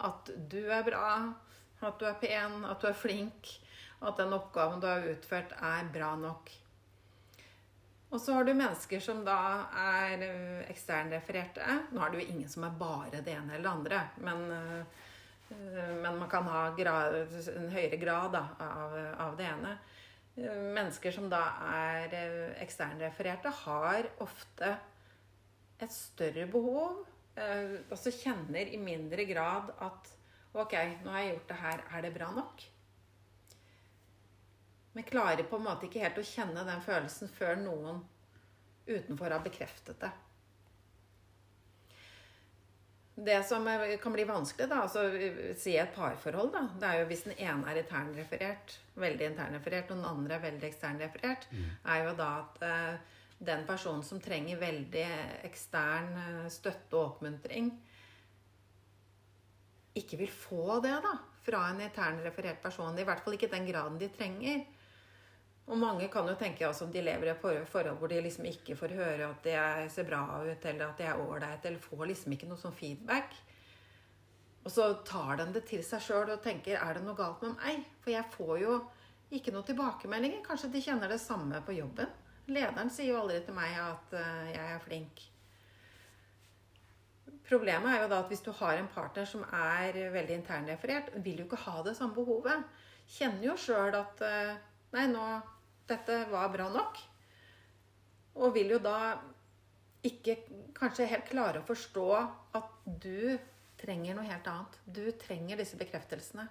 [0.06, 1.32] at du er bra,
[1.86, 3.54] at du er pen, at du er flink,
[4.04, 6.50] at den oppgaven du har utført, er bra nok.
[8.16, 9.36] Og så har du mennesker som da
[9.76, 11.64] er eh, eksternrefererte.
[11.92, 15.90] Nå er det jo ingen som er bare det ene eller det andre, men, eh,
[16.00, 17.18] men man kan ha grad,
[17.52, 19.74] en høyere grad da, av, av det ene.
[20.32, 21.42] Eh, Mennesker som da
[21.74, 24.72] er eh, eksternrefererte, har ofte
[25.76, 27.02] et større behov.
[27.36, 30.14] eh, Og så kjenner i mindre grad at
[30.56, 30.72] Ok,
[31.04, 31.80] nå har jeg gjort det her.
[31.92, 32.62] Er det bra nok?
[34.96, 37.98] Men klarer på en måte ikke helt å kjenne den følelsen før noen
[38.86, 40.08] utenfor har bekreftet det.
[43.28, 43.68] Det som
[44.00, 45.04] kan bli vanskelig, da, altså
[45.60, 50.00] si et parforhold, da, det er jo hvis den ene er internreferert, veldig internreferert, og
[50.00, 51.44] den andre er veldig eksternreferert,
[51.92, 53.14] er jo da at eh,
[53.52, 55.04] den personen som trenger veldig
[55.48, 57.68] ekstern eh, støtte og oppmuntring,
[59.96, 62.96] ikke vil få det da, fra en internreferert person.
[62.96, 64.64] I hvert fall ikke den graden de trenger.
[65.66, 68.76] Og mange kan jo tenke altså, de lever i et forhold hvor de liksom ikke
[68.78, 72.32] får høre at er- ser bra ut, eller at de er ålreit, eller får liksom
[72.36, 73.34] ikke noe sånn feedback.
[74.64, 77.56] Og så tar den det til seg sjøl og tenker er det noe galt med
[77.58, 77.84] meg?
[78.02, 78.76] For jeg får jo
[79.34, 80.44] ikke noe tilbakemeldinger.
[80.46, 82.10] Kanskje de kjenner det samme på jobben.
[82.46, 85.22] Lederen sier jo aldri til meg at eh, jeg er flink.
[87.46, 91.42] Problemet er jo da at hvis du har en partner som er veldig internreferert, vil
[91.42, 92.62] jo ikke ha det samme behovet.
[93.18, 94.56] Kjenner jo sjøl at eh,
[94.94, 95.22] Nei, nå
[95.86, 97.00] Dette var bra nok.
[98.36, 99.16] Og vil jo da
[100.06, 100.36] ikke
[100.76, 102.06] kanskje helt klare å forstå
[102.58, 103.38] at du
[103.80, 104.78] trenger noe helt annet.
[104.84, 106.46] Du trenger disse bekreftelsene.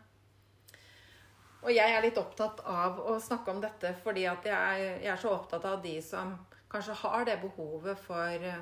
[1.65, 5.21] Og jeg er litt opptatt av å snakke om dette fordi at jeg, jeg er
[5.21, 6.35] så opptatt av de som
[6.69, 8.61] kanskje har det behovet for eh,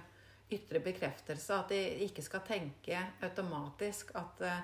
[0.53, 1.57] ytre bekreftelse.
[1.57, 4.63] At de ikke skal tenke automatisk at eh,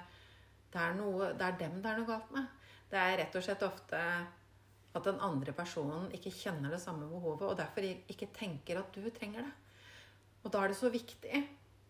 [0.72, 2.48] det er, noe, det er dem det er noe galt med.
[2.90, 4.02] Det er rett og slett ofte
[4.98, 9.06] at den andre personen ikke kjenner det samme behovet, og derfor ikke tenker at du
[9.14, 9.52] trenger det.
[10.44, 11.44] Og da er det så viktig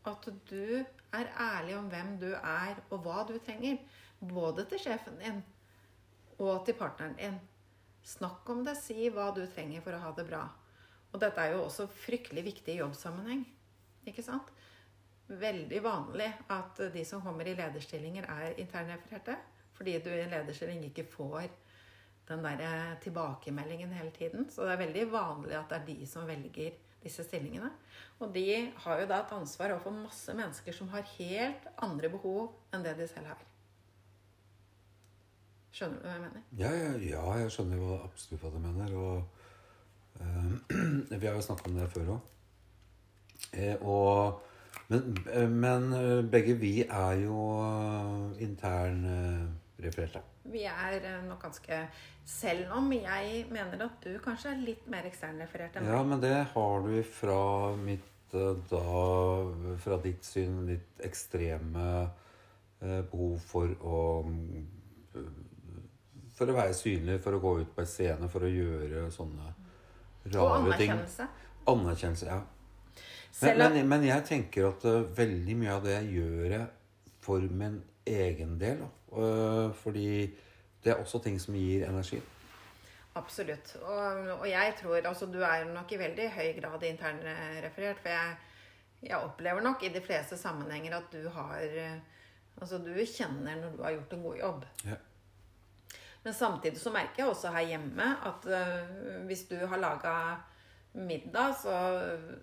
[0.09, 0.83] at du
[1.15, 3.79] er ærlig om hvem du er, og hva du trenger.
[4.19, 5.39] Både til sjefen din
[6.39, 7.38] og til partneren din.
[8.03, 10.43] Snakk om det, si hva du trenger for å ha det bra.
[11.12, 13.45] Og dette er jo også fryktelig viktig i jobbsammenheng.
[14.07, 14.51] Ikke sant?
[15.29, 19.38] Veldig vanlig at de som kommer i lederstillinger, er internrefererte.
[19.77, 21.47] Fordi du i en lederstilling ikke får
[22.29, 24.47] den der tilbakemeldingen hele tiden.
[24.49, 27.71] Så det er veldig vanlig at det er de som velger disse stillingene.
[28.19, 32.51] Og de har jo da et ansvar overfor masse mennesker som har helt andre behov
[32.73, 33.45] enn det de selv har.
[35.73, 36.45] Skjønner du hva jeg mener?
[36.59, 38.95] Ja, ja, ja, jeg skjønner jo absolutt hva du mener.
[38.99, 39.17] Og
[40.19, 40.53] uh,
[41.21, 42.35] vi har jo snakket om det før òg.
[43.55, 44.41] Eh, og
[44.89, 48.41] men, eh, men eh, begge vi er jo eh,
[49.79, 50.21] internrefererte.
[50.43, 51.87] Vi er eh, nok ganske
[52.25, 56.35] Selv om jeg mener at du kanskje er litt mer eksternreferert enn Ja, men det
[56.53, 58.83] har du fra mitt eh, da
[59.83, 61.87] Fra ditt syn, litt ekstreme
[62.81, 64.03] eh, behov for å
[66.35, 69.49] For å være synlig, for å gå ut på en scene, for å gjøre sånne
[70.29, 70.93] rare ting.
[70.93, 71.25] anerkjennelse.
[71.67, 72.39] Anerkjennelse, ja.
[73.41, 74.85] Men, men, men jeg tenker at
[75.17, 76.63] veldig mye av det jeg gjør jeg
[77.23, 78.79] for min egen del.
[78.85, 78.87] da.
[79.10, 80.10] Eh, fordi
[80.84, 82.22] det er også ting som gir energi.
[83.17, 83.74] Absolutt.
[83.82, 88.00] Og, og jeg tror altså Du er nok i veldig høy grad internreferert.
[88.04, 88.38] For jeg,
[89.10, 92.00] jeg opplever nok i de fleste sammenhenger at du har eh,
[92.60, 94.63] Altså du kjenner når du har gjort en god jobb.
[94.84, 94.98] Ja.
[96.24, 100.15] Men samtidig så merker jeg også her hjemme at uh, hvis du har laga
[100.91, 101.76] middag, så,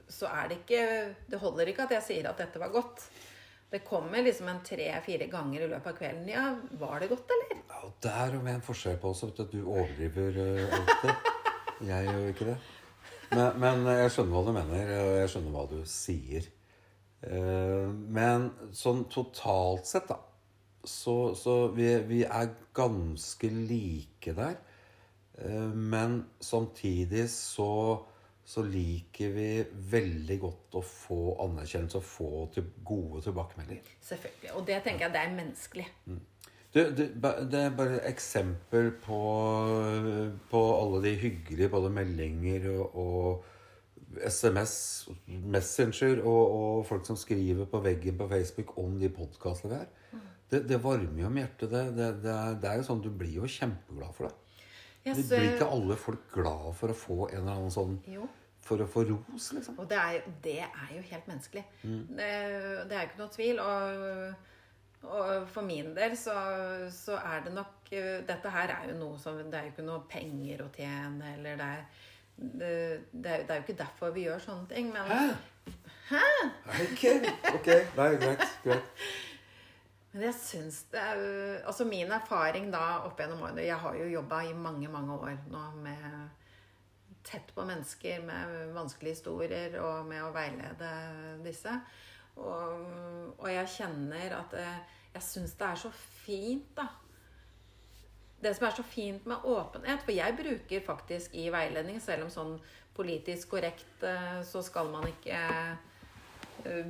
[0.09, 3.05] så er det ikke Det holder ikke at jeg sier at dette var godt.
[3.77, 6.29] Det kommer liksom en tre-fire ganger i løpet av kvelden.
[6.33, 6.45] Ja,
[6.81, 7.59] var det godt, eller?
[7.69, 9.21] Ja, der har vi en forskjell på oss.
[9.27, 11.27] at du overdriver uh, alltid.
[11.85, 12.55] Jeg gjør ikke det.
[13.35, 16.49] Men, men jeg skjønner hva du mener, og jeg skjønner hva du sier.
[17.21, 20.23] Uh, men sånn totalt sett, da,
[20.81, 24.57] så, så vi, vi, er ganske like der.
[25.37, 27.69] Uh, men samtidig så
[28.47, 29.49] så liker vi
[29.91, 33.89] veldig godt å få anerkjennelse og få til gode tilbakemeldinger.
[34.07, 34.53] Selvfølgelig.
[34.55, 35.87] Og det tenker jeg det er menneskelig.
[36.07, 36.21] Mm.
[36.77, 39.19] Du, det, det, er bare et eksempel på,
[40.51, 44.77] på, alle de hyggelige både meldinger og, og SMS,
[45.27, 49.91] Messenger og, og, folk som skriver på veggen på Facebook om de podkastene vi har.
[50.13, 50.27] Mm.
[50.53, 51.73] Det, det, varmer jo om hjertet.
[51.73, 51.87] Det,
[52.23, 54.46] det, det er jo sånn, Du blir jo kjempeglad for det.
[55.07, 58.27] Det blir ikke alle folk glad for å få en eller annen sånn jo.
[58.66, 59.77] For å få ros, liksom.
[59.79, 61.62] Og det er, det er jo helt menneskelig.
[61.85, 62.01] Mm.
[62.19, 62.31] Det,
[62.90, 63.61] det, er jo ikke noe tvil.
[63.62, 66.35] Og, og for min del så,
[66.90, 67.92] så, er det nok
[68.27, 71.61] Dette her er jo noe som Det er jo ikke noe penger å tjene, eller
[71.61, 71.85] det er
[72.37, 75.21] det, det, er, det, er, jo ikke derfor vi gjør sånne ting, men Hæ?
[76.11, 76.25] Hæ?
[76.66, 77.05] Ok.
[77.55, 78.45] ok, Nei, greit.
[78.64, 79.07] greit.
[80.17, 81.19] Men jeg syns det er
[81.69, 85.35] Altså min erfaring da opp gjennom årene Jeg har jo jobba i mange, mange år
[85.53, 86.43] nå med
[87.27, 90.91] tett på mennesker med vanskelige historier og med å veilede
[91.43, 91.73] disse.
[92.39, 92.85] Og,
[93.33, 94.85] og jeg kjenner at jeg,
[95.17, 96.85] jeg syns det er så fint, da.
[98.39, 102.31] Det som er så fint med åpenhet For jeg bruker faktisk i veiledning, selv om
[102.31, 102.55] sånn
[102.95, 105.75] politisk korrekt eh, så skal man ikke Eh,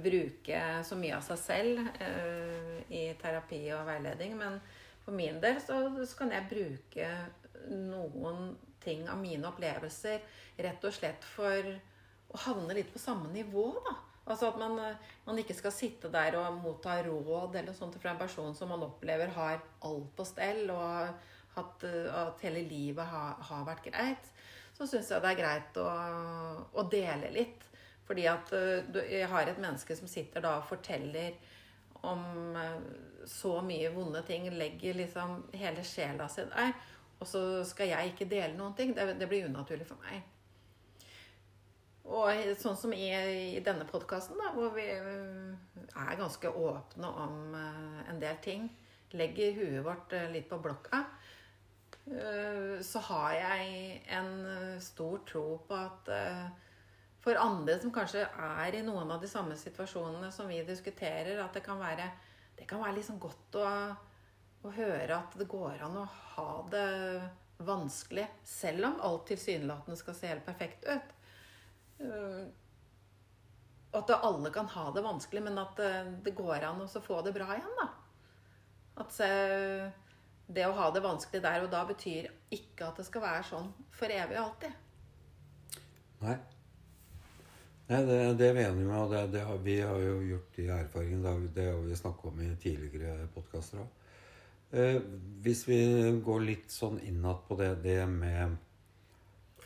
[0.02, 4.36] bruke så mye av seg selv uh, i terapi og veiledning.
[4.38, 4.58] Men
[5.04, 7.10] for min del så, så, kan jeg bruke
[7.70, 10.22] noen ting av mine opplevelser
[10.62, 11.70] rett og slett for
[12.34, 13.96] å havne litt på samme nivå, da.
[14.26, 14.74] Altså at man,
[15.22, 18.82] man, ikke skal sitte der og motta råd eller sånt fra en person som man
[18.82, 24.32] opplever har alt på stell, og at, at hele livet har, har vært greit.
[24.76, 25.86] Så syns jeg det er greit å,
[26.74, 27.62] å dele litt.
[28.06, 31.34] Fordi at uh, jeg har et menneske som sitter da og forteller
[32.06, 32.22] om
[32.54, 32.78] uh,
[33.26, 36.72] så mye vonde ting, legger liksom hele sjela si der,
[37.18, 38.94] og så skal jeg ikke dele noen ting.
[38.94, 40.22] Det, blir unaturlig for meg.
[42.06, 43.08] Og sånn som i,
[43.56, 45.56] i denne podkasten, hvor vi uh,
[45.96, 48.68] er ganske åpne om en del ting,
[49.16, 51.06] legger huet vårt litt på blokka,
[52.86, 53.70] så har jeg
[54.14, 54.28] en
[54.82, 56.10] stor tro på at
[57.26, 61.56] for andre som kanskje er i noen av de samme situasjonene som vi diskuterer, at
[61.58, 62.06] det kan være,
[62.54, 63.64] det kan være liksom godt å,
[64.62, 66.86] å, høre at det går an å ha det
[67.66, 71.12] vanskelig, selv om alt tilsynelatende skal se helt perfekt ut.
[71.98, 72.46] Uh,
[73.96, 75.78] at alle kan ha det vanskelig, men at
[76.22, 77.78] det går an å få det bra igjen.
[77.80, 77.86] da.
[79.02, 79.14] At
[80.46, 83.72] det å ha det vanskelig der og da betyr ikke at det skal være sånn
[83.96, 85.80] for evig og alltid.
[86.20, 86.36] Nei.
[87.86, 91.34] Nei, det, det mener vi og det, det har, vi har jo gjort de erfaringene.
[91.54, 94.02] Det har vi snakka om i tidligere podkaster òg.
[94.76, 94.96] Eh,
[95.44, 95.78] hvis vi
[96.26, 98.56] går litt sånn innad på det, det med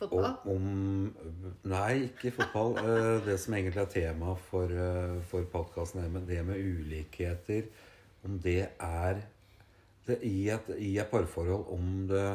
[0.01, 0.31] Fotball?
[0.49, 0.69] Om,
[1.69, 2.71] nei, ikke fotball.
[2.81, 7.67] Eh, det som egentlig er tema for, eh, for podkasten, men det med ulikheter.
[8.25, 9.21] Om det er
[10.07, 12.25] det, i, et, i et parforhold Om det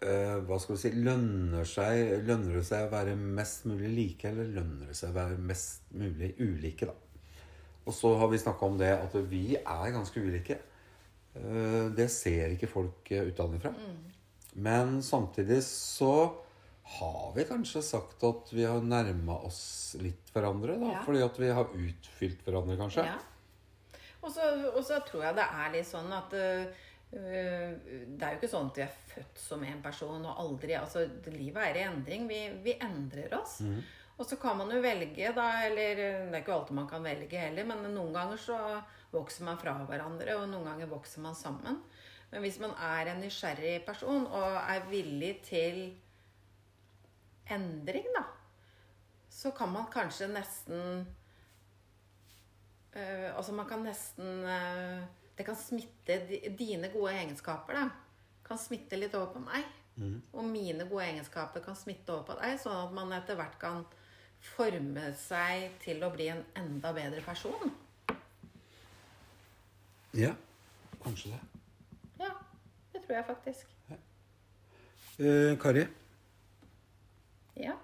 [0.00, 4.48] hva skal vi si lønner, seg, lønner det seg å være mest mulig like, eller
[4.54, 6.94] lønner det seg å være mest mulig ulike, da?
[7.84, 10.58] Og så har vi snakka om det at vi er ganske ulike.
[11.34, 13.72] Uh, det ser ikke folk uh, utenfra.
[13.74, 13.98] Mm.
[14.66, 16.12] Men samtidig så
[16.98, 20.76] har vi kanskje sagt at vi har nærma oss litt hverandre.
[20.80, 21.02] da, ja.
[21.06, 23.06] Fordi at vi har utfylt hverandre, kanskje.
[23.06, 23.18] Ja.
[24.20, 24.32] Og
[24.84, 26.66] så tror jeg det er litt sånn at uh, Eh,
[27.10, 31.02] det er jo ikke sånn at vi er født som en person og aldri altså
[31.26, 32.28] Livet er i endring.
[32.30, 33.56] Vi, vi endrer oss.
[33.66, 33.80] Mm.
[34.20, 37.40] Og så kan man jo velge, da, eller det er ikke alltid man kan velge
[37.40, 38.58] heller, men noen ganger så
[39.14, 41.78] vokser man fra hverandre, og noen ganger vokser man sammen.
[42.30, 45.80] Men hvis man er en nysgjerrig person og er villig til
[47.50, 48.26] endring, da,
[49.32, 51.06] så kan man kanskje nesten
[52.92, 55.00] øh, Altså, man kan nesten øh,
[55.40, 56.18] det kan smitte
[56.58, 57.86] Dine gode egenskaper da,
[58.44, 59.64] kan smitte litt over på meg.
[59.96, 60.18] Mm.
[60.36, 63.86] Og mine gode egenskaper kan smitte over på deg, sånn at man etter hvert kan
[64.52, 67.72] forme seg til å bli en enda bedre person.
[70.16, 70.34] Ja,
[71.04, 71.40] kanskje det.
[72.20, 72.34] Ja,
[72.92, 73.72] det tror jeg faktisk.
[73.88, 73.98] Ja.
[75.24, 75.86] Eh, Kari?
[77.60, 77.78] Ja?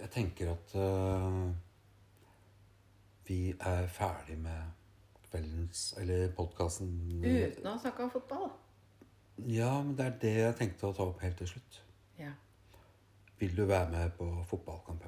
[0.00, 1.46] Jeg tenker at uh,
[3.26, 4.75] vi er ferdig med
[5.30, 6.90] kveldens Eller podkasten.
[7.22, 8.48] Uten å ha snakka om fotball.
[9.52, 11.82] Ja, men det er det jeg tenkte å ta opp helt til slutt.
[12.18, 12.32] Ja.
[13.40, 15.04] Vil du være med på fotballkamp?